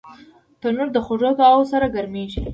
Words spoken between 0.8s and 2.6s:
د خوږو دعاوو سره ګرمېږي